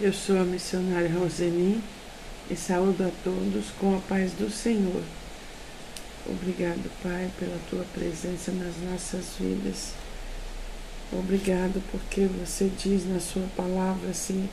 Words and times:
Eu 0.00 0.12
sou 0.12 0.38
a 0.38 0.44
missionária 0.44 1.10
Roseni 1.10 1.80
e 2.48 2.54
saúdo 2.54 3.02
a 3.02 3.10
todos 3.24 3.64
com 3.80 3.96
a 3.96 3.98
paz 3.98 4.30
do 4.30 4.48
Senhor. 4.48 5.02
Obrigado, 6.24 6.88
Pai, 7.02 7.28
pela 7.36 7.58
tua 7.68 7.84
presença 7.92 8.52
nas 8.52 8.76
nossas 8.88 9.24
vidas. 9.40 9.94
Obrigado 11.12 11.82
porque 11.90 12.26
você 12.26 12.70
diz 12.78 13.08
na 13.08 13.18
sua 13.18 13.42
palavra 13.56 14.10
assim: 14.10 14.48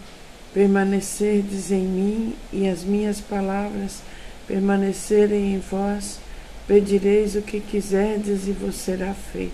permanecerdes 0.51 1.69
em 1.69 1.83
mim 1.83 2.35
e 2.51 2.67
as 2.67 2.83
minhas 2.83 3.21
palavras 3.21 3.99
permanecerem 4.47 5.53
em 5.53 5.59
vós, 5.59 6.17
pedireis 6.67 7.35
o 7.35 7.43
que 7.43 7.59
quiserdes 7.59 8.47
e 8.47 8.51
vos 8.51 8.73
será 8.73 9.13
feito. 9.13 9.53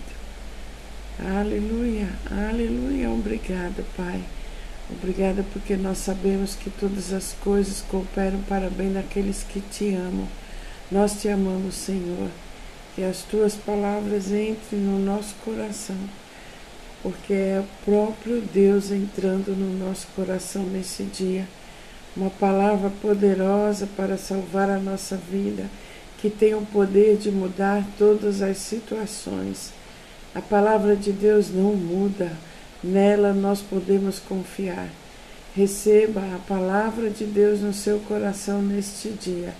Aleluia, 1.19 2.07
aleluia, 2.31 3.09
obrigado, 3.09 3.85
Pai. 3.97 4.21
Obrigada 4.91 5.45
porque 5.53 5.77
nós 5.77 5.99
sabemos 5.99 6.53
que 6.55 6.69
todas 6.69 7.13
as 7.13 7.33
coisas 7.41 7.81
cooperam 7.89 8.41
para 8.41 8.69
bem 8.69 8.91
daqueles 8.91 9.41
que 9.41 9.61
te 9.61 9.95
amam. 9.95 10.27
Nós 10.91 11.21
te 11.21 11.29
amamos, 11.29 11.75
Senhor. 11.75 12.29
Que 12.93 13.03
as 13.03 13.19
tuas 13.23 13.55
palavras 13.55 14.27
entrem 14.31 14.81
no 14.81 14.99
nosso 14.99 15.33
coração, 15.45 15.95
porque 17.01 17.33
é 17.33 17.63
o 17.63 17.85
próprio 17.85 18.41
Deus 18.41 18.91
entrando 18.91 19.55
no 19.55 19.79
nosso 19.79 20.07
coração 20.13 20.63
nesse 20.63 21.03
dia. 21.03 21.47
Uma 22.15 22.29
palavra 22.29 22.91
poderosa 23.01 23.87
para 23.95 24.17
salvar 24.17 24.69
a 24.69 24.77
nossa 24.77 25.15
vida, 25.15 25.67
que 26.17 26.29
tem 26.29 26.53
o 26.53 26.65
poder 26.65 27.15
de 27.15 27.31
mudar 27.31 27.85
todas 27.97 28.41
as 28.41 28.57
situações. 28.57 29.71
A 30.35 30.41
palavra 30.41 30.97
de 30.97 31.13
Deus 31.13 31.49
não 31.49 31.73
muda 31.73 32.33
Nela 32.83 33.33
nós 33.33 33.61
podemos 33.61 34.19
confiar. 34.19 34.89
Receba 35.55 36.21
a 36.35 36.39
palavra 36.47 37.09
de 37.09 37.25
Deus 37.25 37.59
no 37.59 37.73
seu 37.73 37.99
coração 37.99 38.61
neste 38.61 39.09
dia. 39.09 39.53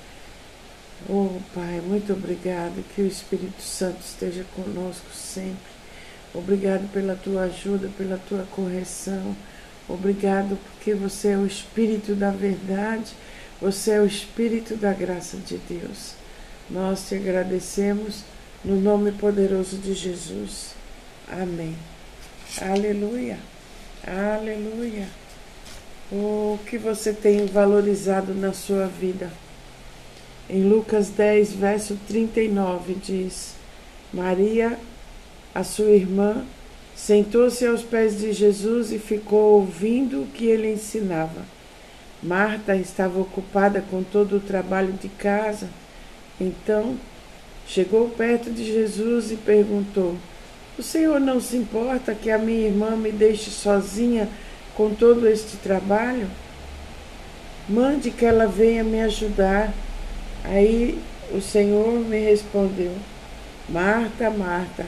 Oh, 1.10 1.40
Pai, 1.54 1.82
muito 1.86 2.14
obrigado. 2.14 2.84
Que 2.96 3.02
o 3.02 3.08
Espírito 3.08 3.62
Santo 3.62 4.00
esteja 4.02 4.46
conosco 4.56 5.08
sempre. 5.14 5.72
Obrigado 6.34 6.90
pela 6.94 7.16
tua 7.16 7.44
ajuda, 7.44 7.90
pela 7.98 8.18
tua 8.18 8.48
correção. 8.56 9.36
Obrigado 9.88 10.58
porque 10.58 10.94
você 10.94 11.30
é 11.30 11.38
o 11.38 11.46
Espírito 11.46 12.16
da 12.16 12.32
verdade, 12.32 13.12
você 13.60 13.92
é 13.92 14.00
o 14.00 14.06
Espírito 14.06 14.76
da 14.76 14.94
graça 14.94 15.38
de 15.38 15.58
Deus. 15.58 16.14
Nós 16.70 17.10
te 17.10 17.16
agradecemos 17.16 18.24
no 18.64 18.80
nome 18.80 19.12
poderoso 19.12 19.78
de 19.78 19.94
Jesus. 19.94 20.74
Amém. 21.28 21.76
Aleluia, 22.60 23.38
aleluia. 24.06 25.08
O 26.12 26.60
que 26.66 26.78
você 26.78 27.14
tem 27.14 27.46
valorizado 27.46 28.34
na 28.34 28.52
sua 28.52 28.88
vida? 28.88 29.32
Em 30.50 30.68
Lucas 30.68 31.08
10, 31.10 31.54
verso 31.54 31.98
39, 32.10 32.96
diz: 32.96 33.54
Maria, 34.14 34.78
a 35.56 35.64
sua 35.64 35.92
irmã, 35.92 36.44
sentou-se 36.94 37.66
aos 37.66 37.84
pés 37.84 38.20
de 38.20 38.34
Jesus 38.34 38.92
e 38.92 39.00
ficou 39.00 39.62
ouvindo 39.62 40.24
o 40.24 40.28
que 40.28 40.46
ele 40.46 40.74
ensinava. 40.74 41.46
Marta 42.22 42.76
estava 42.76 43.18
ocupada 43.18 43.82
com 43.90 44.04
todo 44.04 44.36
o 44.36 44.42
trabalho 44.42 44.92
de 44.92 45.08
casa. 45.08 45.70
Então, 46.40 46.98
chegou 47.66 48.10
perto 48.10 48.52
de 48.52 48.66
Jesus 48.66 49.32
e 49.32 49.38
perguntou: 49.38 50.18
o 50.78 50.84
Senhor 50.84 51.20
não 51.20 51.42
se 51.42 51.58
importa 51.58 52.16
que 52.16 52.32
a 52.32 52.38
minha 52.38 52.68
irmã 52.68 52.96
me 52.96 53.12
deixe 53.12 53.50
sozinha 53.50 54.30
com 54.76 54.94
todo 54.94 55.28
este 55.28 55.58
trabalho? 55.58 56.28
Mande 57.68 58.10
que 58.10 58.26
ela 58.26 58.48
venha 58.48 58.84
me 58.84 59.02
ajudar. 59.02 59.74
Aí 60.44 60.98
o 61.32 61.42
Senhor 61.42 62.00
me 62.00 62.20
respondeu: 62.20 62.94
Marta, 63.70 64.30
Marta, 64.30 64.86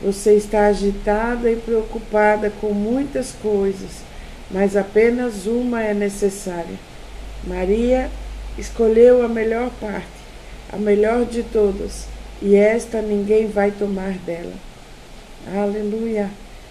você 0.00 0.34
está 0.34 0.66
agitada 0.66 1.50
e 1.50 1.56
preocupada 1.56 2.50
com 2.60 2.72
muitas 2.72 3.32
coisas, 3.32 4.02
mas 4.50 4.76
apenas 4.76 5.46
uma 5.46 5.82
é 5.82 5.92
necessária. 5.92 6.78
Maria 7.44 8.10
escolheu 8.56 9.22
a 9.22 9.28
melhor 9.28 9.70
parte, 9.80 10.06
a 10.72 10.76
melhor 10.76 11.24
de 11.24 11.42
todas, 11.42 12.06
e 12.42 12.56
esta 12.56 13.00
ninguém 13.00 13.46
vai 13.46 13.70
tomar 13.70 14.12
dela. 14.18 14.67
Aleluia. 15.56 16.28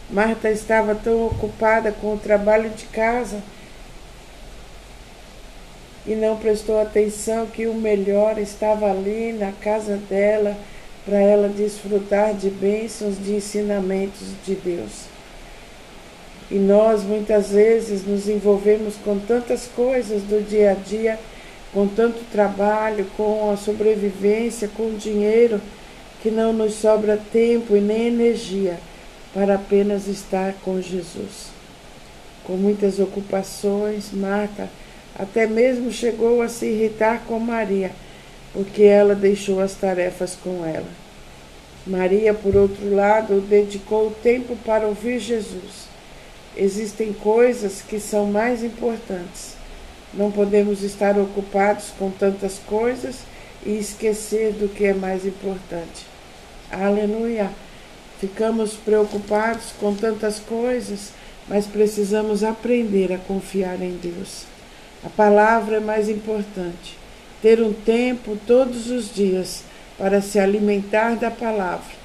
Marta 0.08 0.52
estava 0.52 0.94
tão 0.94 1.26
ocupada 1.26 1.92
com 1.92 2.14
o 2.14 2.20
trabalho 2.20 2.70
de 2.70 2.86
casa 2.86 3.42
e 6.06 6.14
não 6.14 6.38
prestou 6.38 6.80
atenção 6.80 7.48
que 7.48 7.66
o 7.66 7.74
melhor 7.74 8.38
estava 8.38 8.92
ali 8.92 9.34
na 9.34 9.52
casa 9.52 9.98
dela 10.08 10.56
para 11.04 11.18
ela 11.18 11.50
desfrutar 11.50 12.36
de 12.36 12.52
bênçãos, 12.52 13.18
de 13.18 13.34
ensinamentos 13.34 14.28
de 14.46 14.54
Deus. 14.54 15.06
E 16.52 16.56
nós 16.56 17.02
muitas 17.02 17.50
vezes 17.50 18.06
nos 18.06 18.30
envolvemos 18.30 18.96
com 19.04 19.18
tantas 19.18 19.66
coisas 19.76 20.22
do 20.22 20.48
dia 20.48 20.72
a 20.72 20.76
dia, 20.76 21.20
com 21.74 21.88
tanto 21.88 22.20
trabalho, 22.32 23.08
com 23.18 23.52
a 23.52 23.58
sobrevivência, 23.58 24.70
com 24.78 24.84
o 24.84 24.98
dinheiro 24.98 25.60
que 26.22 26.30
não 26.30 26.54
nos 26.54 26.76
sobra 26.76 27.18
tempo 27.32 27.76
e 27.76 27.82
nem 27.82 28.08
energia 28.08 28.80
para 29.34 29.56
apenas 29.56 30.08
estar 30.08 30.54
com 30.64 30.82
Jesus. 30.82 31.52
Com 32.44 32.54
muitas 32.54 33.00
ocupações, 33.00 34.12
Marta 34.12 34.70
até 35.18 35.48
mesmo 35.48 35.92
chegou 35.92 36.44
a 36.44 36.48
se 36.48 36.68
irritar 36.68 37.24
com 37.26 37.40
Maria, 37.40 37.92
porque 38.54 38.84
ela 38.84 39.16
deixou 39.16 39.60
as 39.60 39.74
tarefas 39.74 40.38
com 40.42 40.64
ela. 40.64 40.86
Maria, 41.88 42.34
por 42.36 42.56
outro 42.56 42.94
lado, 42.94 43.42
dedicou 43.42 44.12
tempo 44.22 44.56
para 44.64 44.86
ouvir 44.86 45.20
Jesus. 45.20 45.88
Existem 46.56 47.14
coisas 47.14 47.82
que 47.82 48.00
são 48.00 48.28
mais 48.28 48.64
importantes. 48.64 49.56
Não 50.14 50.32
podemos 50.32 50.84
estar 50.84 51.18
ocupados 51.18 51.86
com 51.98 52.12
tantas 52.12 52.60
coisas 52.60 53.16
e 53.68 53.78
esquecer 53.78 54.54
do 54.54 54.70
que 54.70 54.86
é 54.86 54.94
mais 54.94 55.26
importante. 55.26 56.06
Aleluia! 56.72 57.52
Ficamos 58.20 58.74
preocupados 58.74 59.74
com 59.78 59.94
tantas 59.94 60.40
coisas, 60.40 61.12
mas 61.48 61.68
precisamos 61.68 62.44
aprender 62.44 63.12
a 63.12 63.18
confiar 63.18 63.82
em 63.82 63.98
Deus. 64.02 64.46
A 65.04 65.10
palavra 65.10 65.78
é 65.78 65.80
mais 65.82 66.10
importante. 66.10 66.98
Ter 67.42 67.62
um 67.62 67.74
tempo 67.74 68.38
todos 68.48 68.90
os 68.90 69.14
dias 69.14 69.64
para 69.98 70.22
se 70.22 70.40
alimentar 70.40 71.16
da 71.16 71.30
palavra 71.30 71.96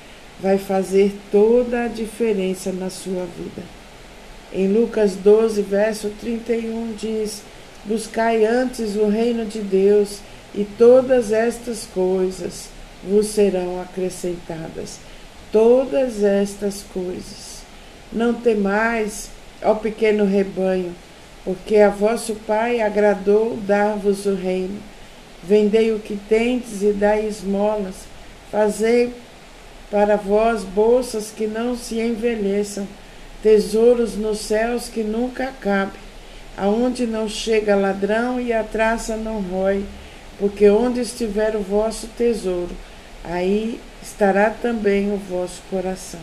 vai 0.40 0.58
fazer 0.58 1.14
toda 1.30 1.84
a 1.84 1.88
diferença 1.88 2.72
na 2.72 2.90
sua 2.90 3.24
vida. 3.24 3.62
Em 4.52 4.66
Lucas 4.66 5.14
12, 5.14 5.62
verso 5.62 6.10
31 6.20 6.94
diz: 6.98 7.42
Buscai 7.84 8.44
antes 8.44 8.96
o 8.96 9.06
reino 9.06 9.46
de 9.46 9.60
Deus 9.60 10.18
e 10.54 10.64
todas 10.64 11.32
estas 11.32 11.86
coisas 11.86 12.68
vos 13.02 13.26
serão 13.26 13.80
acrescentadas. 13.80 14.98
Todas 15.50 16.22
estas 16.22 16.84
coisas. 16.92 17.62
Não 18.12 18.34
temais, 18.34 19.30
ó 19.62 19.74
pequeno 19.74 20.24
rebanho, 20.24 20.94
porque 21.44 21.76
a 21.78 21.88
vosso 21.88 22.34
Pai 22.46 22.80
agradou 22.80 23.56
dar-vos 23.56 24.26
o 24.26 24.34
reino. 24.34 24.78
Vendei 25.42 25.92
o 25.92 25.98
que 25.98 26.16
tendes 26.28 26.82
e 26.82 26.92
dai 26.92 27.26
esmolas. 27.26 27.94
Fazei 28.50 29.12
para 29.90 30.16
vós 30.16 30.62
bolsas 30.62 31.32
que 31.34 31.46
não 31.46 31.76
se 31.76 32.00
envelheçam, 32.00 32.86
tesouros 33.42 34.16
nos 34.16 34.38
céus 34.38 34.88
que 34.88 35.02
nunca 35.02 35.44
acabem, 35.44 36.00
aonde 36.56 37.06
não 37.06 37.28
chega 37.28 37.74
ladrão 37.74 38.40
e 38.40 38.52
a 38.52 38.62
traça 38.62 39.16
não 39.16 39.40
rói 39.40 39.84
porque 40.38 40.68
onde 40.68 41.00
estiver 41.00 41.54
o 41.56 41.60
vosso 41.60 42.08
tesouro, 42.08 42.70
aí 43.24 43.80
estará 44.02 44.50
também 44.50 45.12
o 45.12 45.16
vosso 45.16 45.62
coração. 45.70 46.20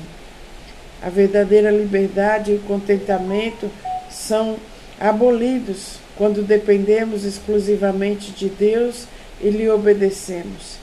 A 1.01 1.09
verdadeira 1.09 1.71
liberdade 1.71 2.51
e 2.51 2.55
o 2.55 2.61
contentamento 2.61 3.71
são 4.09 4.57
abolidos 4.99 5.99
quando 6.17 6.45
dependemos 6.45 7.23
exclusivamente 7.23 8.31
de 8.31 8.49
Deus 8.49 9.05
e 9.41 9.49
lhe 9.49 9.69
obedecemos. 9.69 10.77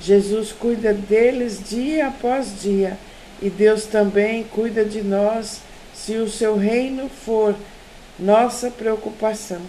Jesus 0.00 0.52
cuida 0.52 0.92
deles 0.92 1.62
dia 1.66 2.08
após 2.08 2.60
dia 2.60 2.98
e 3.40 3.48
Deus 3.48 3.86
também 3.86 4.44
cuida 4.44 4.84
de 4.84 5.02
nós 5.02 5.60
se 5.94 6.16
o 6.16 6.28
seu 6.28 6.56
reino 6.56 7.08
for 7.08 7.54
nossa 8.18 8.70
preocupação. 8.70 9.62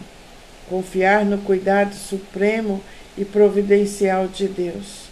Confiar 0.69 1.23
no 1.25 1.37
cuidado 1.39 1.93
supremo 1.93 2.81
e 3.17 3.23
providencial 3.23 4.27
de 4.27 4.47
Deus. 4.47 5.05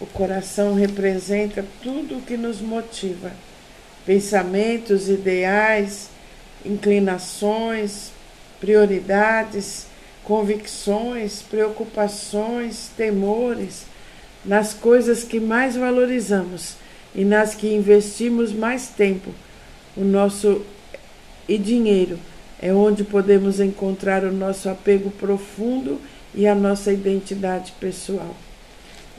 O 0.00 0.06
coração 0.06 0.74
representa 0.74 1.64
tudo 1.82 2.18
o 2.18 2.22
que 2.22 2.36
nos 2.36 2.60
motiva: 2.60 3.32
pensamentos, 4.06 5.08
ideais, 5.08 6.08
inclinações, 6.64 8.10
prioridades, 8.60 9.86
convicções, 10.24 11.42
preocupações, 11.42 12.90
temores, 12.96 13.86
nas 14.44 14.74
coisas 14.74 15.24
que 15.24 15.40
mais 15.40 15.76
valorizamos 15.76 16.76
e 17.14 17.24
nas 17.24 17.54
que 17.54 17.74
investimos 17.74 18.52
mais 18.52 18.88
tempo. 18.88 19.34
O 19.96 20.04
nosso 20.04 20.62
e 21.48 21.58
dinheiro 21.58 22.18
é 22.60 22.72
onde 22.72 23.04
podemos 23.04 23.60
encontrar 23.60 24.24
o 24.24 24.32
nosso 24.32 24.68
apego 24.68 25.10
profundo 25.10 26.00
e 26.34 26.46
a 26.46 26.54
nossa 26.54 26.92
identidade 26.92 27.72
pessoal. 27.80 28.34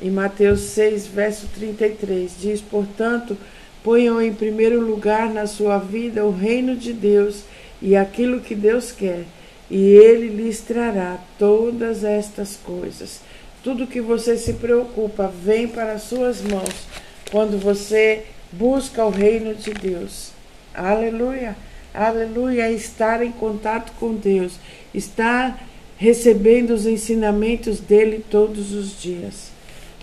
Em 0.02 0.10
Mateus 0.10 0.62
6, 0.62 1.08
verso 1.08 1.48
33, 1.56 2.32
diz: 2.40 2.62
Portanto, 2.62 3.38
ponham 3.84 4.22
em 4.22 4.34
primeiro 4.34 4.80
lugar 4.80 5.30
na 5.30 5.48
sua 5.48 5.78
vida 5.78 6.26
o 6.26 6.32
reino 6.32 6.76
de 6.76 6.94
Deus 6.94 7.44
e 7.82 7.96
aquilo 7.96 8.42
que 8.42 8.56
Deus 8.56 8.92
quer, 8.92 9.26
e 9.70 9.78
Ele 9.78 10.28
lhes 10.28 10.62
trará 10.62 11.18
todas 11.38 12.04
estas 12.04 12.56
coisas. 12.56 13.22
Tudo 13.64 13.88
que 13.88 14.00
você 14.00 14.38
se 14.38 14.54
preocupa 14.54 15.28
vem 15.28 15.68
para 15.68 15.94
as 15.94 16.04
suas 16.04 16.42
mãos 16.42 16.88
quando 17.30 17.60
você 17.60 18.24
busca 18.52 19.04
o 19.04 19.10
reino 19.10 19.54
de 19.54 19.74
Deus. 19.74 20.32
Aleluia! 20.74 21.56
Aleluia! 22.00 22.72
Estar 22.72 23.22
em 23.22 23.30
contato 23.30 23.92
com 24.00 24.16
Deus, 24.16 24.58
estar 24.94 25.62
recebendo 25.98 26.70
os 26.70 26.86
ensinamentos 26.86 27.82
dele 27.82 28.24
todos 28.32 28.72
os 28.72 29.02
dias. 29.02 29.52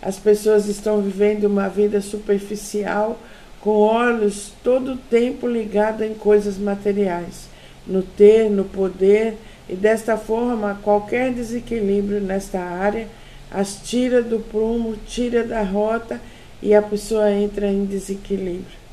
As 0.02 0.18
pessoas 0.18 0.66
estão 0.66 1.00
vivendo 1.00 1.44
uma 1.44 1.68
vida 1.68 2.02
superficial, 2.02 3.18
com 3.62 3.70
olhos 3.78 4.52
todo 4.62 4.92
o 4.92 4.98
tempo 4.98 5.48
ligados 5.48 6.06
em 6.06 6.12
coisas 6.12 6.58
materiais, 6.58 7.48
no 7.86 8.02
ter, 8.02 8.50
no 8.50 8.64
poder, 8.64 9.38
e 9.66 9.74
desta 9.74 10.18
forma 10.18 10.78
qualquer 10.82 11.32
desequilíbrio 11.32 12.20
nesta 12.20 12.60
área 12.60 13.08
as 13.50 13.80
tira 13.82 14.20
do 14.20 14.38
prumo, 14.38 14.98
tira 15.06 15.42
da 15.42 15.62
rota 15.62 16.20
e 16.62 16.74
a 16.74 16.82
pessoa 16.82 17.32
entra 17.32 17.66
em 17.66 17.86
desequilíbrio. 17.86 18.85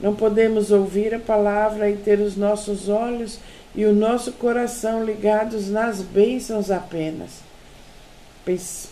Não 0.00 0.14
podemos 0.14 0.70
ouvir 0.70 1.14
a 1.14 1.18
palavra 1.18 1.90
e 1.90 1.96
ter 1.96 2.20
os 2.20 2.36
nossos 2.36 2.88
olhos 2.88 3.38
e 3.74 3.84
o 3.84 3.92
nosso 3.92 4.32
coração 4.32 5.04
ligados 5.04 5.68
nas 5.68 6.00
bênçãos 6.00 6.70
apenas. 6.70 7.40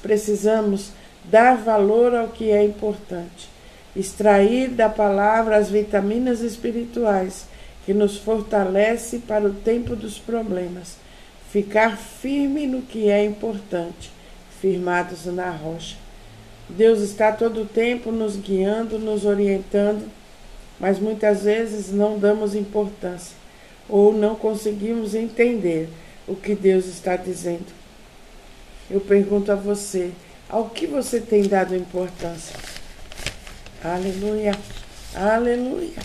Precisamos 0.03 0.91
dar 1.25 1.57
valor 1.57 2.15
ao 2.15 2.29
que 2.29 2.51
é 2.51 2.63
importante, 2.63 3.49
extrair 3.97 4.69
da 4.69 4.89
palavra 4.89 5.57
as 5.57 5.71
vitaminas 5.71 6.41
espirituais 6.41 7.47
que 7.85 7.95
nos 7.95 8.19
fortalece 8.19 9.19
para 9.21 9.47
o 9.47 9.55
tempo 9.55 9.97
dos 9.97 10.19
problemas, 10.19 10.97
ficar 11.51 11.97
firme 11.97 12.67
no 12.67 12.83
que 12.83 13.11
é 13.11 13.25
importante, 13.25 14.13
firmados 14.61 15.25
na 15.27 15.51
rocha. 15.51 15.97
Deus 16.69 17.01
está 17.01 17.33
todo 17.33 17.63
o 17.63 17.67
tempo 17.67 18.13
nos 18.13 18.37
guiando, 18.37 18.99
nos 18.99 19.25
orientando, 19.25 20.05
mas 20.79 20.99
muitas 20.99 21.43
vezes 21.43 21.91
não 21.91 22.19
damos 22.19 22.55
importância 22.55 23.37
ou 23.89 24.13
não 24.13 24.35
conseguimos 24.35 25.15
entender 25.15 25.89
o 26.27 26.37
que 26.37 26.55
Deus 26.55 26.87
está 26.87 27.17
dizendo. 27.17 27.67
Eu 28.91 29.01
pergunto 29.01 29.51
a 29.51 29.55
você, 29.55 30.11
ao 30.49 30.71
que 30.71 30.87
você 30.87 31.21
tem 31.21 31.43
dado 31.43 31.75
importância? 31.75 32.55
Aleluia, 33.83 34.53
aleluia. 35.15 35.97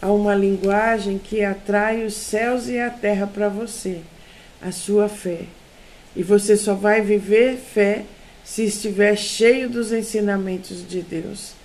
Há 0.00 0.12
uma 0.12 0.34
linguagem 0.34 1.18
que 1.18 1.42
atrai 1.42 2.04
os 2.04 2.14
céus 2.14 2.68
e 2.68 2.78
a 2.78 2.88
terra 2.88 3.26
para 3.26 3.48
você, 3.48 4.00
a 4.62 4.70
sua 4.70 5.08
fé. 5.08 5.40
E 6.14 6.22
você 6.22 6.56
só 6.56 6.74
vai 6.74 7.00
viver 7.00 7.56
fé 7.56 8.04
se 8.44 8.64
estiver 8.64 9.16
cheio 9.16 9.68
dos 9.68 9.92
ensinamentos 9.92 10.86
de 10.86 11.02
Deus. 11.02 11.57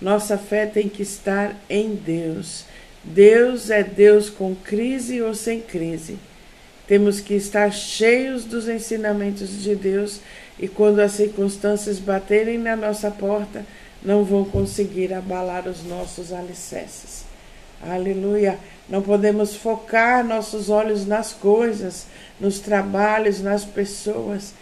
Nossa 0.00 0.38
fé 0.38 0.66
tem 0.66 0.88
que 0.88 1.02
estar 1.02 1.54
em 1.68 1.94
Deus. 1.94 2.64
Deus 3.04 3.70
é 3.70 3.82
Deus 3.82 4.30
com 4.30 4.54
crise 4.54 5.20
ou 5.20 5.34
sem 5.34 5.60
crise. 5.60 6.18
Temos 6.86 7.20
que 7.20 7.34
estar 7.34 7.70
cheios 7.72 8.44
dos 8.44 8.68
ensinamentos 8.68 9.62
de 9.62 9.74
Deus 9.74 10.20
e 10.58 10.68
quando 10.68 11.00
as 11.00 11.12
circunstâncias 11.12 11.98
baterem 11.98 12.58
na 12.58 12.76
nossa 12.76 13.10
porta, 13.10 13.64
não 14.02 14.24
vão 14.24 14.44
conseguir 14.44 15.12
abalar 15.12 15.68
os 15.68 15.84
nossos 15.84 16.32
alicerces. 16.32 17.24
Aleluia! 17.82 18.58
Não 18.88 19.00
podemos 19.00 19.54
focar 19.54 20.24
nossos 20.24 20.68
olhos 20.68 21.06
nas 21.06 21.32
coisas, 21.32 22.06
nos 22.38 22.58
trabalhos, 22.58 23.40
nas 23.40 23.64
pessoas. 23.64 24.52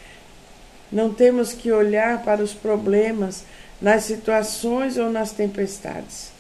Não 0.91 1.13
temos 1.13 1.53
que 1.53 1.73
olhar 1.73 2.23
para 2.23 2.43
os 2.43 2.53
problemas, 2.53 3.45
nas 3.81 4.05
situações 4.05 4.97
ou 4.97 5.11
nas 5.11 5.33
tempestades. 5.33 6.31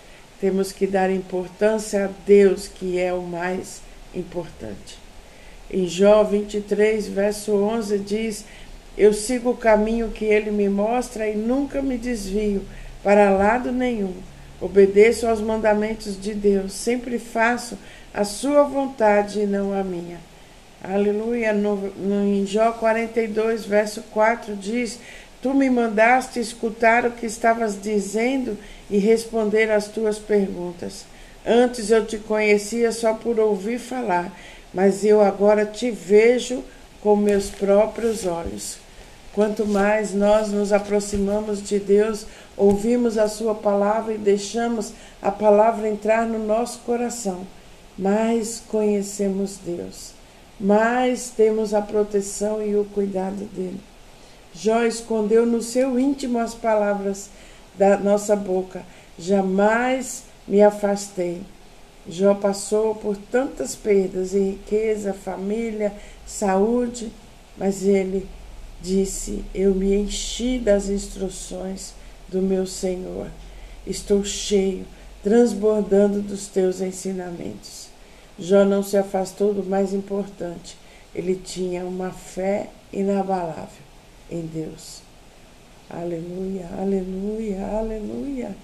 Temos 0.40 0.72
que 0.72 0.86
dar 0.86 1.10
importância 1.10 2.04
a 2.04 2.08
Deus, 2.26 2.68
que 2.68 2.98
é 2.98 3.12
o 3.12 3.22
mais 3.22 3.80
importante. 4.14 4.98
Em 5.70 5.86
Jó 5.86 6.22
23, 6.24 7.08
verso 7.08 7.52
11, 7.52 7.98
diz: 7.98 8.44
Eu 8.96 9.12
sigo 9.12 9.50
o 9.50 9.56
caminho 9.56 10.10
que 10.10 10.24
ele 10.24 10.50
me 10.50 10.68
mostra 10.68 11.28
e 11.28 11.36
nunca 11.36 11.82
me 11.82 11.98
desvio 11.98 12.62
para 13.02 13.30
lado 13.30 13.72
nenhum. 13.72 14.14
Obedeço 14.60 15.26
aos 15.26 15.40
mandamentos 15.40 16.20
de 16.20 16.34
Deus, 16.34 16.72
sempre 16.72 17.18
faço 17.18 17.78
a 18.12 18.24
sua 18.24 18.64
vontade 18.64 19.40
e 19.40 19.46
não 19.46 19.72
a 19.72 19.84
minha. 19.84 20.18
Aleluia. 20.82 21.52
No, 21.52 21.76
no, 21.76 22.24
em 22.24 22.46
Jó 22.46 22.72
42, 22.72 23.64
verso 23.64 24.02
4 24.10 24.56
diz: 24.56 24.98
Tu 25.40 25.54
me 25.54 25.70
mandaste 25.70 26.40
escutar 26.40 27.06
o 27.06 27.12
que 27.12 27.26
estavas 27.26 27.80
dizendo 27.80 28.58
e 28.90 28.98
responder 28.98 29.70
às 29.70 29.86
tuas 29.86 30.18
perguntas. 30.18 31.04
Antes 31.46 31.90
eu 31.90 32.04
te 32.04 32.18
conhecia 32.18 32.90
só 32.90 33.14
por 33.14 33.38
ouvir 33.38 33.78
falar, 33.78 34.36
mas 34.74 35.04
eu 35.04 35.22
agora 35.22 35.64
te 35.64 35.90
vejo 35.90 36.64
com 37.00 37.14
meus 37.14 37.50
próprios 37.50 38.26
olhos. 38.26 38.78
Quanto 39.32 39.64
mais 39.64 40.12
nós 40.12 40.50
nos 40.50 40.72
aproximamos 40.72 41.62
de 41.62 41.78
Deus, 41.78 42.26
ouvimos 42.56 43.16
a 43.16 43.28
Sua 43.28 43.54
palavra 43.54 44.14
e 44.14 44.18
deixamos 44.18 44.92
a 45.22 45.30
palavra 45.30 45.88
entrar 45.88 46.26
no 46.26 46.44
nosso 46.44 46.80
coração, 46.80 47.46
mais 47.96 48.60
conhecemos 48.66 49.58
Deus, 49.64 50.12
mais 50.58 51.30
temos 51.30 51.72
a 51.72 51.80
proteção 51.80 52.60
e 52.60 52.74
o 52.74 52.84
cuidado 52.84 53.48
dele. 53.54 53.80
Jó 54.54 54.82
escondeu 54.84 55.46
no 55.46 55.62
seu 55.62 55.98
íntimo 55.98 56.38
as 56.38 56.54
palavras 56.54 57.30
da 57.76 57.96
nossa 57.96 58.34
boca. 58.34 58.82
Jamais 59.18 60.24
me 60.46 60.62
afastei. 60.62 61.42
Jó 62.08 62.34
passou 62.34 62.94
por 62.94 63.16
tantas 63.16 63.74
perdas 63.74 64.34
em 64.34 64.52
riqueza, 64.52 65.12
família, 65.12 65.92
saúde, 66.26 67.12
mas 67.56 67.82
ele 67.82 68.26
disse: 68.80 69.44
Eu 69.54 69.74
me 69.74 69.94
enchi 69.94 70.58
das 70.58 70.88
instruções 70.88 71.92
do 72.28 72.40
meu 72.40 72.66
Senhor. 72.66 73.28
Estou 73.86 74.24
cheio, 74.24 74.86
transbordando 75.22 76.22
dos 76.22 76.46
teus 76.46 76.80
ensinamentos. 76.80 77.88
Jó 78.38 78.64
não 78.64 78.82
se 78.82 78.96
afastou 78.96 79.52
do 79.52 79.64
mais 79.64 79.92
importante. 79.92 80.76
Ele 81.14 81.34
tinha 81.34 81.84
uma 81.84 82.10
fé 82.10 82.70
inabalável 82.92 83.87
em 84.30 84.42
Deus. 84.42 85.00
Aleluia, 85.90 86.68
aleluia, 86.78 87.66
aleluia. 87.66 88.56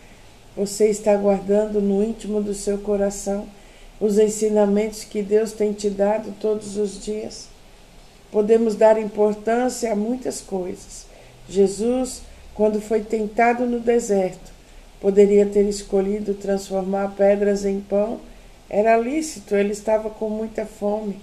Você 0.56 0.88
está 0.88 1.16
guardando 1.16 1.80
no 1.80 2.04
íntimo 2.04 2.42
do 2.42 2.54
seu 2.54 2.78
coração 2.78 3.46
os 4.00 4.18
ensinamentos 4.18 5.04
que 5.04 5.22
Deus 5.22 5.52
tem 5.52 5.72
te 5.72 5.88
dado 5.88 6.34
todos 6.40 6.76
os 6.76 7.02
dias. 7.02 7.48
Podemos 8.30 8.74
dar 8.74 9.00
importância 9.00 9.92
a 9.92 9.96
muitas 9.96 10.40
coisas. 10.40 11.06
Jesus, 11.48 12.22
quando 12.54 12.80
foi 12.80 13.00
tentado 13.00 13.64
no 13.64 13.80
deserto, 13.80 14.52
poderia 15.00 15.46
ter 15.46 15.66
escolhido 15.68 16.34
transformar 16.34 17.14
pedras 17.16 17.64
em 17.64 17.80
pão. 17.80 18.20
Era 18.68 18.96
lícito, 18.96 19.54
ele 19.54 19.72
estava 19.72 20.10
com 20.10 20.28
muita 20.28 20.66
fome 20.66 21.16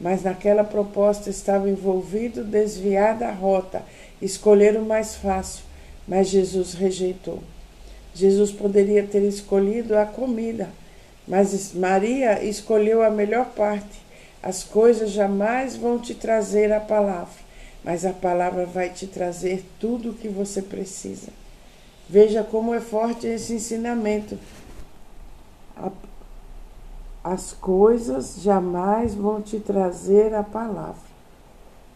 mas 0.00 0.22
naquela 0.22 0.62
proposta 0.62 1.30
estava 1.30 1.68
envolvido 1.68 2.44
desviar 2.44 3.16
da 3.16 3.30
rota, 3.30 3.82
escolher 4.20 4.76
o 4.76 4.84
mais 4.84 5.16
fácil, 5.16 5.64
mas 6.06 6.28
Jesus 6.28 6.74
rejeitou. 6.74 7.42
Jesus 8.14 8.50
poderia 8.50 9.06
ter 9.06 9.22
escolhido 9.22 9.96
a 9.96 10.06
comida, 10.06 10.68
mas 11.26 11.72
Maria 11.74 12.42
escolheu 12.42 13.02
a 13.02 13.10
melhor 13.10 13.46
parte. 13.50 14.06
As 14.42 14.62
coisas 14.62 15.10
jamais 15.10 15.76
vão 15.76 15.98
te 15.98 16.14
trazer 16.14 16.72
a 16.72 16.80
palavra, 16.80 17.34
mas 17.82 18.04
a 18.04 18.12
palavra 18.12 18.64
vai 18.64 18.90
te 18.90 19.06
trazer 19.06 19.64
tudo 19.80 20.10
o 20.10 20.14
que 20.14 20.28
você 20.28 20.62
precisa. 20.62 21.28
Veja 22.08 22.44
como 22.44 22.72
é 22.72 22.80
forte 22.80 23.26
esse 23.26 23.52
ensinamento. 23.52 24.38
As 27.26 27.52
coisas 27.52 28.40
jamais 28.40 29.16
vão 29.16 29.42
te 29.42 29.58
trazer 29.58 30.32
a 30.32 30.44
palavra, 30.44 30.94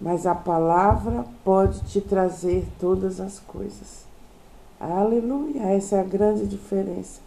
mas 0.01 0.27
a 0.27 0.35
palavra 0.35 1.25
pode 1.45 1.85
te 1.85 2.01
trazer 2.01 2.67
todas 2.81 3.21
as 3.21 3.39
coisas. 3.39 4.05
Aleluia! 4.81 5.63
Essa 5.69 5.97
é 5.97 6.01
a 6.01 6.05
grande 6.05 6.49
diferença. 6.49 7.21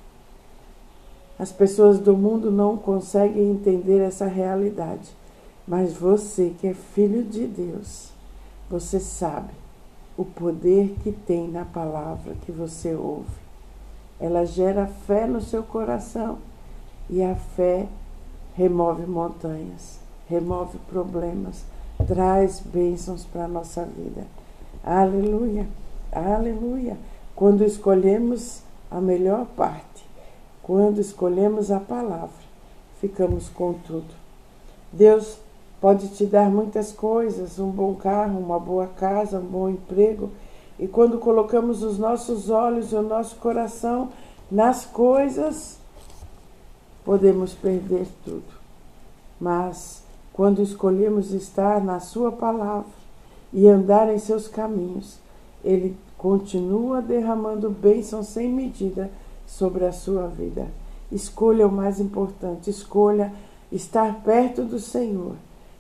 As 1.40 1.54
pessoas 1.54 1.98
do 1.98 2.18
mundo 2.18 2.52
não 2.52 2.76
conseguem 2.76 3.50
entender 3.50 4.00
essa 4.00 4.26
realidade, 4.26 5.16
mas 5.66 5.94
você, 5.94 6.54
que 6.60 6.68
é 6.68 6.74
filho 6.74 7.24
de 7.24 7.48
Deus, 7.48 8.10
você 8.70 9.00
sabe 9.00 9.54
o 10.18 10.26
poder 10.26 10.94
que 11.02 11.14
tem 11.14 11.48
na 11.48 11.64
palavra 11.64 12.36
que 12.46 12.52
você 12.52 12.94
ouve. 12.94 13.42
Ela 14.20 14.44
gera 14.44 14.88
fé 14.88 15.26
no 15.26 15.40
seu 15.40 15.64
coração 15.64 16.40
e 17.10 17.24
a 17.24 17.36
fé 17.36 17.88
remove 18.56 19.06
montanhas, 19.06 20.00
remove 20.30 20.78
problemas, 20.90 21.64
traz 22.08 22.60
bênçãos 22.60 23.26
para 23.26 23.46
a 23.46 23.48
nossa 23.48 23.84
vida. 23.86 24.26
Aleluia, 24.84 25.68
aleluia. 26.12 26.98
Quando 27.36 27.64
escolhemos 27.64 28.62
a 28.92 29.02
melhor 29.02 29.46
parte, 29.56 30.06
quando 30.62 31.00
escolhemos 31.00 31.72
a 31.72 31.80
palavra, 31.80 32.44
ficamos 33.00 33.50
com 33.50 33.74
tudo. 33.74 34.14
Deus 34.92 35.38
pode 35.82 36.08
te 36.10 36.26
dar 36.26 36.50
muitas 36.50 36.92
coisas, 36.92 37.60
um 37.60 37.70
bom 37.70 37.96
carro, 37.96 38.40
uma 38.40 38.60
boa 38.60 38.88
casa, 38.88 39.40
um 39.40 39.46
bom 39.46 39.70
emprego, 39.70 40.30
e 40.80 40.88
quando 40.88 41.18
colocamos 41.18 41.84
os 41.84 41.98
nossos 41.98 42.50
olhos 42.50 42.92
e 42.92 42.96
o 42.96 43.02
nosso 43.02 43.36
coração 43.36 44.10
nas 44.50 44.86
coisas, 44.86 45.80
podemos 47.04 47.54
perder 47.54 48.08
tudo. 48.24 48.44
Mas 49.40 50.04
quando 50.32 50.62
escolhemos 50.62 51.32
estar 51.32 51.84
na 51.84 52.00
Sua 52.00 52.32
palavra 52.32 52.92
e 53.52 53.68
andar 53.68 54.12
em 54.14 54.18
seus 54.18 54.48
caminhos, 54.48 55.20
Ele 55.64 55.96
continua 56.18 57.02
derramando 57.02 57.70
bênção 57.70 58.24
sem 58.24 58.50
medida 58.50 59.12
sobre 59.46 59.86
a 59.86 59.92
sua 59.92 60.28
vida. 60.28 60.68
Escolha 61.12 61.68
o 61.68 61.72
mais 61.72 62.00
importante, 62.00 62.70
escolha 62.70 63.32
estar 63.72 64.22
perto 64.24 64.64
do 64.64 64.80
Senhor. 64.80 65.36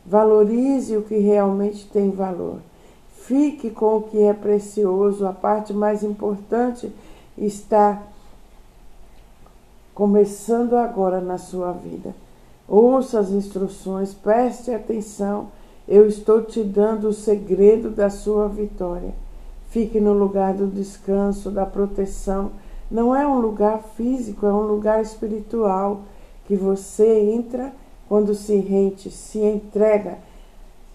Valorize 0.06 0.98
o 0.98 1.04
que 1.04 1.18
realmente 1.18 1.88
tem 1.88 2.12
valor. 2.12 2.60
Fique 3.16 3.70
com 3.70 3.98
o 3.98 4.02
que 4.02 4.22
é 4.22 4.34
precioso. 4.34 5.26
A 5.26 5.32
parte 5.32 5.74
mais 5.74 6.04
importante 6.04 6.92
está 7.38 8.04
começando 9.94 10.76
agora 10.76 11.22
na 11.22 11.38
sua 11.38 11.72
vida. 11.72 12.16
Ouça 12.68 13.20
as 13.20 13.30
instruções, 13.30 14.14
preste 14.14 14.72
atenção. 14.72 15.48
Eu 15.88 16.08
estou 16.08 16.42
te 16.42 16.64
dando 16.64 17.10
o 17.10 17.14
segredo 17.14 17.90
da 17.90 18.10
sua 18.10 18.48
vitória. 18.48 19.14
Fique 19.70 20.00
no 20.00 20.14
lugar 20.14 20.54
do 20.54 20.68
descanso, 20.68 21.52
da 21.52 21.66
proteção. 21.66 22.52
Não 22.90 23.16
é 23.16 23.28
um 23.28 23.40
lugar 23.40 23.80
físico, 23.96 24.46
é 24.46 24.54
um 24.54 24.62
lugar 24.62 25.02
espiritual 25.02 26.02
que 26.46 26.56
você 26.56 27.32
entra 27.32 27.74
quando 28.08 28.36
se 28.36 28.56
rente, 28.58 29.10
se 29.10 29.40
entrega, 29.40 30.20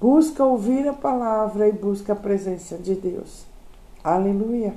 busca 0.00 0.45
ouvir 0.45 0.87
a 0.87 0.93
palavra 0.93 1.69
e 1.69 1.73
busca 1.73 2.12
a 2.12 2.17
presença 2.17 2.76
de 2.76 2.95
Deus. 2.95 3.45
Aleluia. 4.05 4.75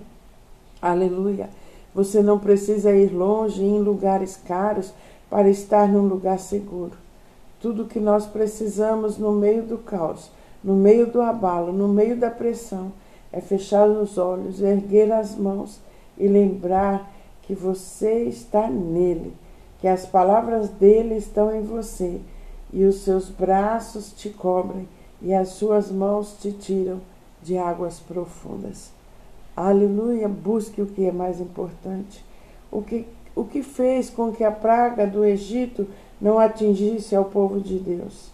Aleluia. 0.81 1.49
Você 1.93 2.21
não 2.21 2.39
precisa 2.39 2.91
ir 2.91 3.13
longe 3.13 3.63
em 3.63 3.79
lugares 3.79 4.37
caros 4.37 4.93
para 5.29 5.49
estar 5.49 5.87
num 5.87 6.07
lugar 6.07 6.39
seguro. 6.39 6.93
Tudo 7.61 7.85
que 7.85 7.99
nós 7.99 8.25
precisamos 8.25 9.17
no 9.17 9.31
meio 9.31 9.63
do 9.63 9.77
caos, 9.77 10.31
no 10.63 10.75
meio 10.75 11.07
do 11.07 11.21
abalo, 11.21 11.71
no 11.71 11.87
meio 11.87 12.17
da 12.17 12.29
pressão, 12.29 12.91
é 13.31 13.39
fechar 13.39 13.87
os 13.87 14.17
olhos, 14.17 14.61
erguer 14.61 15.11
as 15.11 15.35
mãos 15.35 15.79
e 16.17 16.27
lembrar 16.27 17.11
que 17.43 17.53
você 17.53 18.23
está 18.23 18.67
nele, 18.67 19.33
que 19.79 19.87
as 19.87 20.05
palavras 20.05 20.69
dele 20.69 21.15
estão 21.15 21.53
em 21.53 21.61
você 21.61 22.19
e 22.71 22.83
os 22.83 23.01
seus 23.01 23.29
braços 23.29 24.11
te 24.11 24.29
cobrem 24.29 24.87
e 25.21 25.33
as 25.33 25.49
suas 25.49 25.91
mãos 25.91 26.35
te 26.39 26.51
tiram 26.51 26.99
de 27.43 27.57
águas 27.57 27.99
profundas. 27.99 28.91
Aleluia, 29.63 30.27
busque 30.27 30.81
o 30.81 30.87
que 30.87 31.05
é 31.05 31.11
mais 31.11 31.39
importante. 31.39 32.25
O 32.71 32.81
que, 32.81 33.05
o 33.35 33.45
que 33.45 33.61
fez 33.61 34.09
com 34.09 34.31
que 34.31 34.43
a 34.43 34.51
praga 34.51 35.05
do 35.05 35.23
Egito 35.23 35.87
não 36.19 36.39
atingisse 36.39 37.15
ao 37.15 37.25
povo 37.25 37.59
de 37.59 37.77
Deus? 37.77 38.31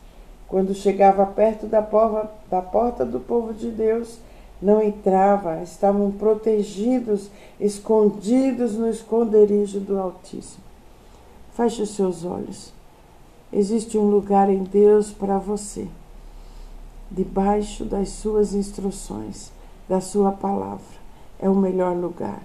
Quando 0.48 0.74
chegava 0.74 1.26
perto 1.26 1.66
da 1.66 1.82
da 2.50 2.62
porta 2.62 3.06
do 3.06 3.20
povo 3.20 3.54
de 3.54 3.70
Deus, 3.70 4.20
não 4.62 4.82
entrava, 4.82 5.62
estavam 5.62 6.12
protegidos, 6.12 7.30
escondidos 7.60 8.76
no 8.76 8.90
esconderijo 8.90 9.82
do 9.82 10.00
Altíssimo. 10.00 10.64
Feche 11.52 11.82
os 11.82 11.90
seus 11.90 12.24
olhos. 12.24 12.72
Existe 13.52 13.98
um 13.98 14.10
lugar 14.10 14.50
em 14.50 14.64
Deus 14.64 15.12
para 15.12 15.38
você, 15.38 15.90
debaixo 17.12 17.84
das 17.84 18.08
suas 18.12 18.54
instruções, 18.54 19.52
da 19.90 20.00
sua 20.00 20.32
palavra 20.32 20.97
é 21.40 21.50
o 21.50 21.56
melhor 21.56 21.96
lugar. 21.96 22.42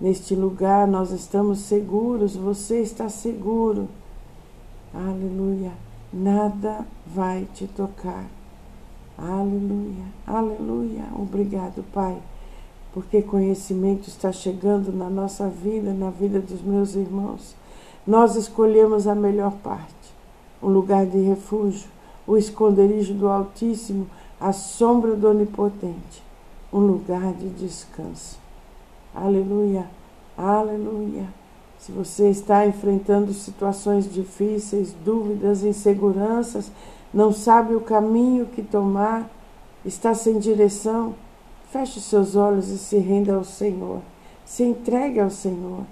Neste 0.00 0.34
lugar 0.34 0.86
nós 0.86 1.10
estamos 1.10 1.60
seguros, 1.60 2.36
você 2.36 2.80
está 2.80 3.08
seguro. 3.08 3.88
Aleluia. 4.92 5.72
Nada 6.12 6.86
vai 7.06 7.46
te 7.54 7.66
tocar. 7.66 8.26
Aleluia, 9.18 10.04
aleluia. 10.26 11.04
Obrigado, 11.18 11.82
Pai, 11.92 12.18
porque 12.92 13.22
conhecimento 13.22 14.08
está 14.08 14.30
chegando 14.30 14.92
na 14.92 15.08
nossa 15.08 15.48
vida, 15.48 15.92
na 15.92 16.10
vida 16.10 16.38
dos 16.38 16.60
meus 16.60 16.94
irmãos. 16.94 17.56
Nós 18.06 18.36
escolhemos 18.36 19.06
a 19.06 19.14
melhor 19.14 19.52
parte, 19.62 20.14
um 20.62 20.68
lugar 20.68 21.06
de 21.06 21.18
refúgio, 21.18 21.88
o 22.26 22.36
esconderijo 22.36 23.14
do 23.14 23.28
Altíssimo, 23.28 24.06
a 24.38 24.52
sombra 24.52 25.16
do 25.16 25.30
Onipotente 25.30 26.25
um 26.72 26.78
lugar 26.80 27.32
de 27.34 27.48
descanso. 27.50 28.38
Aleluia, 29.14 29.86
aleluia. 30.36 31.26
Se 31.78 31.92
você 31.92 32.30
está 32.30 32.66
enfrentando 32.66 33.32
situações 33.32 34.12
difíceis, 34.12 34.94
dúvidas, 35.04 35.62
inseguranças, 35.62 36.70
não 37.12 37.32
sabe 37.32 37.74
o 37.74 37.80
caminho 37.80 38.46
que 38.46 38.62
tomar, 38.62 39.30
está 39.84 40.14
sem 40.14 40.38
direção, 40.38 41.14
feche 41.70 42.00
seus 42.00 42.34
olhos 42.34 42.68
e 42.68 42.78
se 42.78 42.98
renda 42.98 43.34
ao 43.34 43.44
Senhor. 43.44 44.00
Se 44.44 44.64
entregue 44.64 45.20
ao 45.20 45.30
Senhor. 45.30 45.82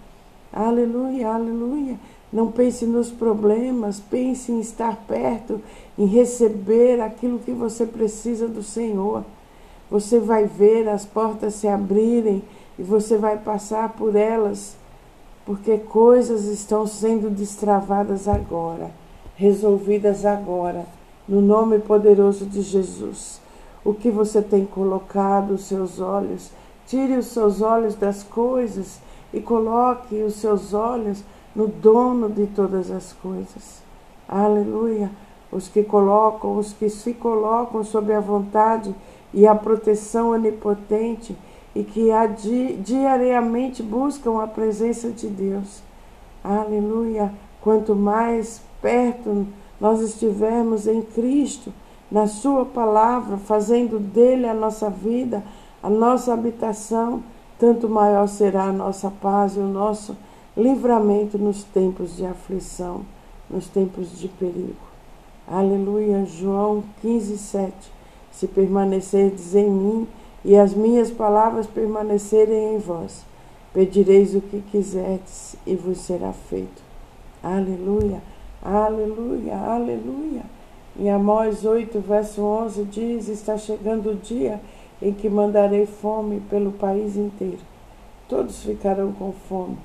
Aleluia, 0.53 1.31
aleluia. 1.31 1.99
Não 2.33 2.51
pense 2.51 2.85
nos 2.85 3.11
problemas, 3.11 4.01
pense 4.01 4.51
em 4.51 4.61
estar 4.61 4.97
perto, 5.07 5.61
em 5.97 6.07
receber 6.07 7.01
aquilo 7.01 7.39
que 7.39 7.53
você 7.53 7.87
precisa 7.87 8.49
do 8.49 8.63
Senhor. 8.63 9.25
Você 9.95 10.19
vai 10.19 10.45
ver 10.45 10.89
as 10.89 11.07
portas 11.07 11.55
se 11.55 11.69
abrirem 11.69 12.43
e 12.77 12.83
você 12.83 13.17
vai 13.17 13.39
passar 13.39 13.91
por 13.91 14.17
elas, 14.17 14.75
porque 15.47 15.79
coisas 15.79 16.47
estão 16.47 16.85
sendo 16.85 17.31
destravadas 17.31 18.27
agora, 18.27 18.91
resolvidas 19.37 20.25
agora, 20.25 20.85
no 21.29 21.41
nome 21.41 21.79
poderoso 21.79 22.45
de 22.45 22.61
Jesus. 22.61 23.41
O 23.85 23.95
que 23.95 24.11
você 24.11 24.43
tem 24.43 24.67
colocado 24.67 25.53
os 25.53 25.67
seus 25.67 26.01
olhos, 26.01 26.51
tire 26.89 27.17
os 27.17 27.27
seus 27.27 27.63
olhos 27.63 27.95
das 27.95 28.25
coisas 28.25 28.99
e 29.33 29.39
coloque 29.41 30.17
os 30.25 30.35
seus 30.35 30.75
olhos 30.75 31.23
no 31.55 31.69
dono 31.69 32.29
de 32.29 32.49
todas 32.49 32.91
as 32.91 33.13
coisas. 33.13 33.81
Aleluia. 34.29 35.09
Os 35.53 35.69
que 35.69 35.85
colocam, 35.85 36.59
os 36.59 36.73
que 36.73 36.91
se 36.91 37.15
colocam 37.15 37.85
sob 37.85 38.13
a 38.13 38.19
vontade 38.19 38.93
e 39.35 39.47
a 39.47 39.55
proteção 39.55 40.31
onipotente 40.31 41.37
e 41.75 41.83
que 41.83 42.09
diariamente 42.79 43.83
buscam 43.83 44.41
a 44.41 44.47
presença 44.47 45.11
de 45.11 45.27
Deus. 45.27 45.83
Aleluia! 46.43 47.33
Quanto 47.61 47.97
mais 47.97 48.63
perto 48.81 49.47
nós 49.81 50.01
estivermos 50.01 50.87
em 50.87 51.03
Cristo, 51.03 51.73
na 52.11 52.29
Sua 52.29 52.65
palavra, 52.65 53.37
fazendo 53.37 53.99
dele 53.99 54.47
a 54.47 54.55
nossa 54.55 54.89
vida, 54.89 55.43
a 55.83 55.91
nossa 55.91 56.33
habitação, 56.33 57.23
tanto 57.59 57.89
maior 57.89 58.29
será 58.29 58.65
a 58.65 58.73
nossa 58.73 59.11
paz 59.11 59.57
e 59.57 59.59
o 59.59 59.67
nosso 59.67 60.17
livramento 60.57 61.37
nos 61.37 61.65
tempos 61.65 62.17
de 62.17 62.25
aflição, 62.25 63.03
nos 63.51 63.67
tempos 63.69 64.17
de 64.17 64.29
perigo. 64.29 64.77
Aleluia, 65.47 66.25
João 66.25 66.85
15, 67.03 67.37
7. 67.37 67.94
Se 68.35 68.47
permanecerdes 68.47 69.55
em 69.55 69.71
mim 69.71 70.07
e 70.45 70.57
as 70.57 70.75
minhas 70.75 71.11
palavras 71.11 71.67
permanecerem 71.67 72.75
em 72.75 72.79
vós, 72.79 73.25
pedireis 73.73 74.35
o 74.35 74.41
que 74.41 74.61
quiserdes 74.71 75.57
e 75.67 75.75
vos 75.75 75.99
será 75.99 76.33
feito. 76.33 76.83
Aleluia, 77.43 78.21
Aleluia, 78.65 79.59
aleluia. 79.59 80.41
Em 80.99 81.11
Amós 81.11 81.67
8, 81.67 82.01
verso 82.01 82.41
11 82.41 82.85
diz: 82.85 83.29
Está 83.29 83.59
chegando 83.59 84.13
o 84.13 84.15
dia 84.15 84.59
em 85.03 85.13
que 85.13 85.29
mandarei 85.29 85.85
fome 85.85 86.41
pelo 86.49 86.73
país 86.73 87.15
inteiro. 87.15 87.59
Todos 88.27 88.63
ficarão 88.63 89.13
com 89.13 89.33
fome, 89.33 89.77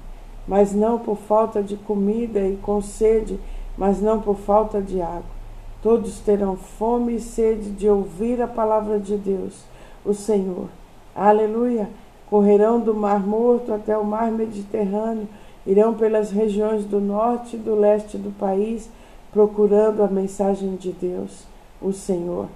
mas 0.48 0.74
não 0.74 0.98
por 0.98 1.18
falta 1.18 1.62
de 1.62 1.75
comida, 1.75 2.39
e 2.39 2.56
com 2.56 2.82
sede, 2.82 3.38
mas 3.77 4.01
não 4.01 4.22
por 4.22 4.38
falta 4.38 4.82
de 4.82 5.01
água. 5.01 5.38
Todos 5.81 6.19
terão 6.19 6.57
fome 6.57 7.15
e 7.15 7.19
sede 7.21 7.71
de 7.71 7.88
ouvir 7.88 8.41
a 8.41 8.48
palavra 8.48 9.00
de 9.00 9.15
Deus, 9.15 9.63
o 10.05 10.13
Senhor. 10.13 10.67
Aleluia! 11.15 11.89
Correrão 12.29 12.79
do 12.79 12.93
Mar 12.93 13.25
Morto 13.25 13.74
até 13.74 13.98
o 13.98 14.03
Mar 14.03 14.29
Mediterrâneo, 14.29 15.27
irão 15.65 15.93
pelas 15.93 16.31
regiões 16.31 16.83
do 16.83 17.00
norte 17.00 17.55
e 17.55 17.59
do 17.59 17.75
leste 17.75 18.17
do 18.17 18.31
país, 18.38 18.89
procurando 19.31 20.03
a 20.03 20.07
mensagem 20.07 20.75
de 20.75 20.91
Deus, 20.91 21.45
o 21.81 21.93
Senhor, 21.93 22.48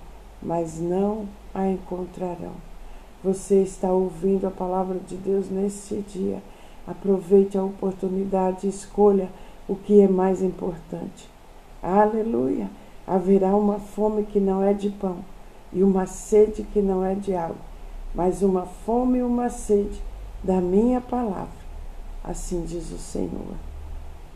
mas 0.42 0.80
não 0.80 1.26
a 1.54 1.68
encontrarão. 1.68 2.54
Você 3.24 3.62
está 3.62 3.90
ouvindo 3.92 4.46
a 4.46 4.52
palavra 4.52 5.00
de 5.00 5.16
Deus 5.16 5.50
neste 5.50 5.96
dia. 6.02 6.44
Aproveite 6.86 7.58
a 7.58 7.64
oportunidade 7.64 8.68
e 8.68 8.70
escolha 8.70 9.30
o 9.68 9.76
que 9.76 10.02
é 10.02 10.08
mais 10.10 10.42
importante. 10.44 11.30
Aleluia! 11.82 12.70
Haverá 13.06 13.56
uma 13.56 13.80
fome 13.80 14.24
que 14.24 14.40
não 14.40 14.64
é 14.64 14.74
de 14.74 14.90
pão 14.90 15.18
e 15.72 15.84
uma 15.84 16.06
sede 16.06 16.64
que 16.64 16.82
não 16.82 17.04
é 17.04 17.16
de 17.16 17.34
água, 17.34 17.58
mas 18.14 18.42
uma 18.42 18.66
fome 18.66 19.20
e 19.20 19.24
uma 19.24 19.50
sede 19.50 20.02
da 20.44 20.62
minha 20.62 21.02
palavra. 21.02 21.64
Assim 22.24 22.64
diz 22.64 22.92
o 22.92 22.98
Senhor. 22.98 23.56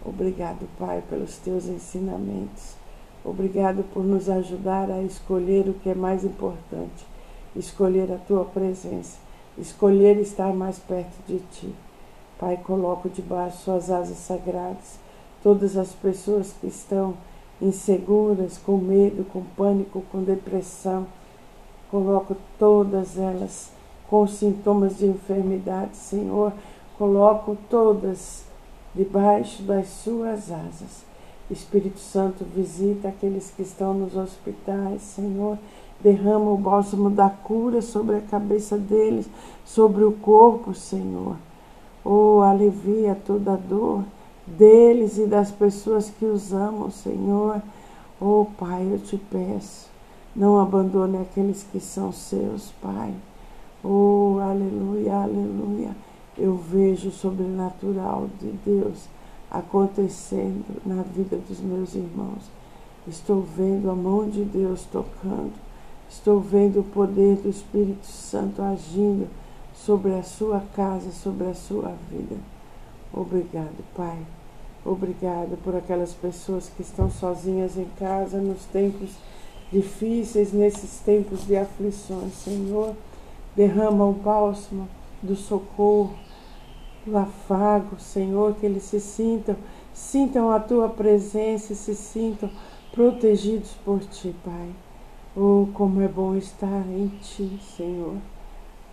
Obrigado, 0.05 0.67
Pai, 0.77 1.03
pelos 1.09 1.37
teus 1.37 1.67
ensinamentos. 1.67 2.75
Obrigado 3.23 3.83
por 3.93 4.03
nos 4.03 4.29
ajudar 4.29 4.89
a 4.89 5.01
escolher 5.01 5.67
o 5.69 5.73
que 5.73 5.89
é 5.89 5.95
mais 5.95 6.23
importante, 6.23 7.05
escolher 7.55 8.11
a 8.11 8.17
tua 8.17 8.45
presença, 8.45 9.17
escolher 9.57 10.17
estar 10.17 10.53
mais 10.53 10.77
perto 10.79 11.15
de 11.27 11.39
ti. 11.51 11.73
Pai, 12.39 12.57
coloco 12.57 13.09
debaixo 13.09 13.63
suas 13.63 13.89
asas 13.89 14.17
sagradas 14.17 14.99
todas 15.43 15.77
as 15.77 15.93
pessoas 15.93 16.53
que 16.59 16.67
estão 16.67 17.13
inseguras, 17.61 18.57
com 18.57 18.77
medo, 18.77 19.25
com 19.25 19.43
pânico, 19.55 20.03
com 20.11 20.23
depressão. 20.23 21.07
Coloco 21.89 22.35
todas 22.59 23.17
elas 23.17 23.71
com 24.09 24.25
sintomas 24.27 24.97
de 24.97 25.05
enfermidade, 25.05 25.97
Senhor. 25.97 26.53
Coloco 26.97 27.57
todas 27.69 28.45
debaixo 28.93 29.63
das 29.63 29.87
suas 29.87 30.51
asas. 30.51 31.05
Espírito 31.49 31.99
Santo, 31.99 32.43
visita 32.43 33.07
aqueles 33.07 33.51
que 33.51 33.61
estão 33.61 33.93
nos 33.93 34.15
hospitais, 34.15 35.01
Senhor. 35.01 35.57
Derrama 36.01 36.51
o 36.51 36.57
bálsamo 36.57 37.09
da 37.09 37.29
cura 37.29 37.81
sobre 37.81 38.17
a 38.17 38.21
cabeça 38.21 38.77
deles, 38.77 39.27
sobre 39.65 40.03
o 40.03 40.11
corpo, 40.11 40.73
Senhor. 40.73 41.37
Oh, 42.03 42.41
alivia 42.41 43.17
toda 43.25 43.55
dor 43.55 44.03
deles 44.47 45.17
e 45.17 45.25
das 45.25 45.51
pessoas 45.51 46.09
que 46.09 46.25
os 46.25 46.53
amam, 46.53 46.89
Senhor. 46.89 47.61
Oh, 48.19 48.45
Pai, 48.57 48.87
eu 48.91 48.99
te 48.99 49.17
peço, 49.17 49.89
não 50.35 50.59
abandone 50.59 51.17
aqueles 51.17 51.63
que 51.63 51.79
são 51.79 52.11
seus, 52.11 52.71
Pai. 52.81 53.13
Oh, 53.83 54.37
aleluia, 54.41 55.15
aleluia. 55.15 55.95
Eu 56.37 56.55
vejo 56.55 57.09
o 57.09 57.11
sobrenatural 57.11 58.27
de 58.39 58.51
Deus 58.65 59.07
acontecendo 59.49 60.81
na 60.85 61.03
vida 61.03 61.37
dos 61.37 61.59
meus 61.59 61.95
irmãos. 61.95 62.49
Estou 63.07 63.41
vendo 63.41 63.89
a 63.89 63.95
mão 63.95 64.29
de 64.29 64.43
Deus 64.43 64.83
tocando. 64.91 65.53
Estou 66.09 66.39
vendo 66.39 66.79
o 66.79 66.83
poder 66.83 67.37
do 67.37 67.49
Espírito 67.49 68.05
Santo 68.05 68.61
agindo 68.61 69.27
sobre 69.73 70.13
a 70.15 70.23
sua 70.23 70.61
casa, 70.75 71.11
sobre 71.11 71.47
a 71.47 71.53
sua 71.53 71.93
vida. 72.09 72.35
Obrigado, 73.13 73.83
Pai. 73.95 74.36
Obrigado 74.87 75.57
por 75.65 75.75
aquelas 75.75 76.13
pessoas 76.13 76.69
que 76.69 76.81
estão 76.81 77.11
sozinhas 77.11 77.77
em 77.77 77.83
casa 77.99 78.39
nos 78.39 78.63
tempos 78.67 79.09
difíceis, 79.69 80.53
nesses 80.53 81.01
tempos 81.01 81.45
de 81.45 81.57
aflições. 81.57 82.33
Senhor, 82.35 82.95
derrama 83.53 84.05
o 84.05 84.13
bálsamo 84.13 84.87
do 85.21 85.35
socorro 85.35 86.13
do 87.05 87.17
afago, 87.17 87.99
Senhor, 87.99 88.55
que 88.55 88.65
eles 88.65 88.83
se 88.83 89.01
sintam, 89.01 89.57
sintam 89.93 90.49
a 90.51 90.59
tua 90.59 90.87
presença 90.87 91.73
e 91.73 91.75
se 91.75 91.93
sintam 91.93 92.49
protegidos 92.93 93.71
por 93.83 93.99
ti, 93.99 94.33
Pai. 94.41 94.69
Oh, 95.35 95.67
como 95.73 96.01
é 96.01 96.07
bom 96.07 96.33
estar 96.37 96.85
em 96.87 97.09
ti, 97.21 97.59
Senhor. 97.75 98.15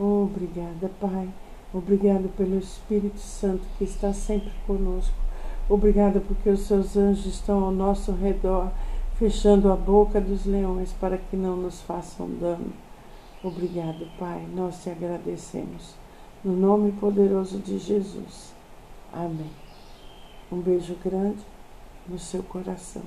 Oh, 0.00 0.24
obrigada, 0.24 0.90
Pai. 1.00 1.28
Obrigado 1.72 2.28
pelo 2.37 2.59
Espírito 2.59 3.20
Santo 3.20 3.62
que 3.78 3.85
está 3.85 4.12
sempre 4.12 4.50
conosco. 4.66 5.14
Obrigada 5.68 6.20
porque 6.20 6.50
os 6.50 6.61
seus 6.61 6.96
anjos 6.96 7.27
estão 7.27 7.64
ao 7.64 7.70
nosso 7.70 8.12
redor, 8.12 8.70
fechando 9.16 9.72
a 9.72 9.77
boca 9.77 10.20
dos 10.20 10.44
leões 10.44 10.92
para 10.92 11.16
que 11.16 11.37
não 11.37 11.57
nos 11.57 11.81
façam 11.81 12.29
dano. 12.29 12.72
Obrigado, 13.42 14.07
Pai. 14.18 14.46
Nós 14.55 14.83
te 14.83 14.90
agradecemos. 14.90 15.94
No 16.44 16.55
nome 16.55 16.92
poderoso 16.92 17.59
de 17.59 17.79
Jesus. 17.79 18.53
Amém. 19.12 19.50
Um 20.53 20.61
beijo 20.61 20.96
grande 21.03 21.42
no 22.07 22.18
seu 22.18 22.42
coração. 22.42 23.03